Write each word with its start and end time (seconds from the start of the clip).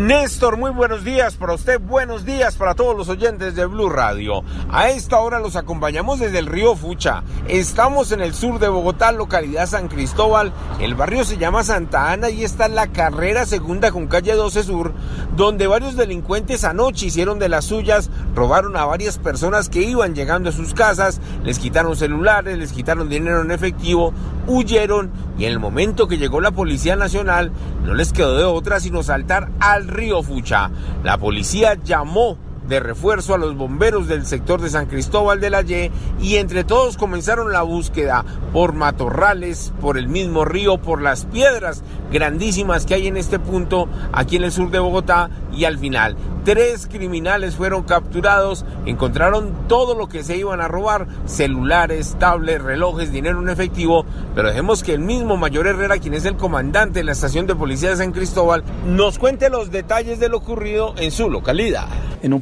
Néstor, 0.00 0.56
muy 0.56 0.70
buenos 0.70 1.04
días 1.04 1.36
para 1.36 1.52
usted, 1.52 1.78
buenos 1.78 2.24
días 2.24 2.56
para 2.56 2.74
todos 2.74 2.96
los 2.96 3.10
oyentes 3.10 3.54
de 3.54 3.66
Blue 3.66 3.90
Radio. 3.90 4.42
A 4.70 4.88
esta 4.88 5.18
hora 5.18 5.38
los 5.38 5.56
acompañamos 5.56 6.20
desde 6.20 6.38
el 6.38 6.46
río 6.46 6.74
Fucha. 6.74 7.22
Estamos 7.48 8.10
en 8.10 8.22
el 8.22 8.32
sur 8.32 8.58
de 8.58 8.68
Bogotá, 8.68 9.12
localidad 9.12 9.66
San 9.66 9.88
Cristóbal. 9.88 10.54
El 10.80 10.94
barrio 10.94 11.26
se 11.26 11.36
llama 11.36 11.64
Santa 11.64 12.12
Ana 12.12 12.30
y 12.30 12.44
está 12.44 12.64
en 12.64 12.76
la 12.76 12.86
carrera 12.86 13.44
segunda 13.44 13.92
con 13.92 14.06
calle 14.06 14.32
12 14.32 14.62
Sur, 14.62 14.94
donde 15.36 15.66
varios 15.66 15.96
delincuentes 15.96 16.64
anoche 16.64 17.04
hicieron 17.04 17.38
de 17.38 17.50
las 17.50 17.66
suyas, 17.66 18.08
robaron 18.34 18.76
a 18.76 18.84
varias 18.84 19.18
personas 19.18 19.68
que 19.68 19.82
iban 19.82 20.14
llegando 20.14 20.50
a 20.50 20.52
sus 20.52 20.74
casas, 20.74 21.20
les 21.44 21.58
quitaron 21.58 21.96
celulares, 21.96 22.58
les 22.58 22.72
quitaron 22.72 23.08
dinero 23.08 23.42
en 23.42 23.50
efectivo, 23.50 24.12
huyeron 24.46 25.10
y 25.38 25.44
en 25.44 25.52
el 25.52 25.58
momento 25.58 26.08
que 26.08 26.18
llegó 26.18 26.40
la 26.40 26.50
Policía 26.50 26.96
Nacional 26.96 27.52
no 27.84 27.94
les 27.94 28.12
quedó 28.12 28.36
de 28.36 28.44
otra 28.44 28.80
sino 28.80 29.02
saltar 29.02 29.50
al 29.60 29.88
río 29.88 30.22
Fucha. 30.22 30.70
La 31.02 31.18
policía 31.18 31.74
llamó 31.82 32.38
de 32.68 32.80
refuerzo 32.80 33.34
a 33.34 33.38
los 33.38 33.56
bomberos 33.56 34.08
del 34.08 34.26
sector 34.26 34.60
de 34.60 34.70
San 34.70 34.86
Cristóbal 34.86 35.40
de 35.40 35.50
la 35.50 35.62
Ye 35.62 35.90
y 36.20 36.36
entre 36.36 36.64
todos 36.64 36.96
comenzaron 36.96 37.52
la 37.52 37.62
búsqueda 37.62 38.24
por 38.52 38.74
matorrales, 38.74 39.72
por 39.80 39.98
el 39.98 40.08
mismo 40.08 40.44
río, 40.44 40.78
por 40.78 41.02
las 41.02 41.24
piedras 41.26 41.82
grandísimas 42.12 42.86
que 42.86 42.94
hay 42.94 43.06
en 43.06 43.16
este 43.16 43.38
punto 43.38 43.88
aquí 44.12 44.36
en 44.36 44.44
el 44.44 44.52
sur 44.52 44.70
de 44.70 44.78
Bogotá 44.78 45.30
y 45.52 45.64
al 45.64 45.78
final 45.78 46.16
tres 46.44 46.86
criminales 46.86 47.54
fueron 47.54 47.82
capturados, 47.82 48.64
encontraron 48.86 49.68
todo 49.68 49.94
lo 49.94 50.08
que 50.08 50.24
se 50.24 50.36
iban 50.36 50.60
a 50.60 50.68
robar, 50.68 51.06
celulares, 51.26 52.16
tablets, 52.18 52.62
relojes, 52.62 53.12
dinero 53.12 53.40
en 53.40 53.48
efectivo, 53.48 54.04
pero 54.34 54.48
dejemos 54.48 54.82
que 54.82 54.94
el 54.94 55.00
mismo 55.00 55.36
Mayor 55.36 55.66
Herrera, 55.66 55.98
quien 55.98 56.14
es 56.14 56.24
el 56.24 56.36
comandante 56.36 57.00
de 57.00 57.04
la 57.04 57.12
estación 57.12 57.46
de 57.46 57.54
policía 57.54 57.90
de 57.90 57.96
San 57.96 58.12
Cristóbal, 58.12 58.64
nos 58.86 59.18
cuente 59.18 59.50
los 59.50 59.70
detalles 59.70 60.18
de 60.18 60.28
lo 60.28 60.38
ocurrido 60.38 60.94
en 60.96 61.10
su 61.10 61.30
localidad. 61.30 61.86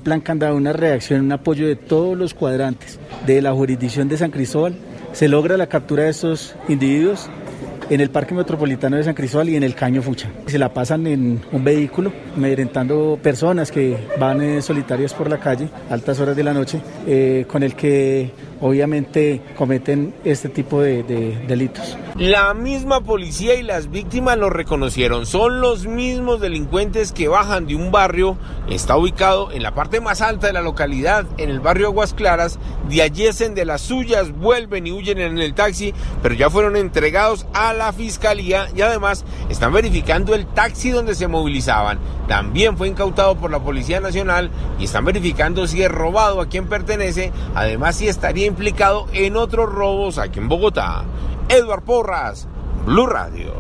Plan 0.08 0.20
candado, 0.22 0.56
una 0.56 0.72
reacción, 0.72 1.20
un 1.20 1.32
apoyo 1.32 1.66
de 1.66 1.76
todos 1.76 2.16
los 2.16 2.32
cuadrantes 2.32 2.98
de 3.26 3.42
la 3.42 3.52
jurisdicción 3.52 4.08
de 4.08 4.16
San 4.16 4.30
Cristóbal, 4.30 4.74
se 5.12 5.28
logra 5.28 5.58
la 5.58 5.66
captura 5.66 6.04
de 6.04 6.08
estos 6.08 6.56
individuos 6.66 7.28
en 7.90 8.00
el 8.00 8.08
Parque 8.08 8.34
Metropolitano 8.34 8.96
de 8.96 9.04
San 9.04 9.12
Cristóbal 9.12 9.50
y 9.50 9.56
en 9.56 9.64
el 9.64 9.74
Caño 9.74 10.00
Fucha. 10.00 10.30
Se 10.46 10.58
la 10.58 10.72
pasan 10.72 11.06
en 11.06 11.42
un 11.52 11.62
vehículo, 11.62 12.10
amedrentando 12.34 13.18
personas 13.22 13.70
que 13.70 13.98
van 14.18 14.40
eh, 14.40 14.62
solitarias 14.62 15.12
por 15.12 15.28
la 15.28 15.40
calle, 15.40 15.68
altas 15.90 16.18
horas 16.20 16.34
de 16.34 16.42
la 16.42 16.54
noche, 16.54 16.80
eh, 17.06 17.44
con 17.46 17.62
el 17.62 17.74
que 17.74 18.30
obviamente 18.60 19.40
cometen 19.56 20.14
este 20.24 20.48
tipo 20.48 20.80
de, 20.80 21.02
de, 21.02 21.36
delitos. 21.46 21.96
La 22.16 22.52
misma 22.54 23.02
policía 23.02 23.54
y 23.54 23.62
las 23.62 23.90
víctimas 23.90 24.36
lo 24.36 24.50
reconocieron. 24.50 25.26
Son 25.26 25.60
los 25.60 25.86
mismos 25.86 26.40
delincuentes 26.40 27.12
que 27.12 27.28
bajan 27.28 27.66
de 27.66 27.76
un 27.76 27.92
barrio, 27.92 28.36
está 28.68 28.96
ubicado 28.96 29.52
en 29.52 29.62
la 29.62 29.74
parte 29.74 30.00
más 30.00 30.20
alta 30.20 30.48
de 30.48 30.52
la 30.52 30.62
localidad, 30.62 31.26
en 31.36 31.50
el 31.50 31.60
barrio 31.60 31.88
Aguas 31.88 32.14
Claras, 32.14 32.58
de 32.88 33.02
allí 33.02 33.28
de 33.28 33.64
las 33.64 33.82
suyas, 33.82 34.32
vuelven 34.32 34.86
y 34.86 34.92
huyen 34.92 35.18
en 35.18 35.38
el 35.38 35.52
taxi, 35.52 35.92
pero 36.22 36.34
ya 36.34 36.48
fueron 36.48 36.76
entregados 36.76 37.46
a 37.52 37.74
la 37.74 37.92
fiscalía 37.92 38.68
y 38.74 38.80
además 38.80 39.24
están 39.50 39.72
verificando 39.72 40.34
el 40.34 40.46
taxi 40.46 40.90
donde 40.90 41.14
se 41.14 41.28
movilizaban. 41.28 41.98
También 42.28 42.76
fue 42.76 42.88
incautado 42.88 43.36
por 43.36 43.50
la 43.50 43.58
Policía 43.58 44.00
Nacional 44.00 44.50
y 44.78 44.84
están 44.84 45.04
verificando 45.04 45.66
si 45.66 45.82
es 45.82 45.90
robado, 45.90 46.40
a 46.40 46.48
quién 46.48 46.68
pertenece, 46.68 47.32
además 47.54 47.96
si 47.96 48.08
estaría 48.08 48.46
implicado 48.48 49.06
en 49.12 49.36
otros 49.36 49.70
robos 49.70 50.18
aquí 50.18 50.38
en 50.40 50.48
Bogotá. 50.48 51.04
Edward 51.48 51.84
Porras, 51.84 52.48
Blue 52.84 53.06
Radio. 53.06 53.54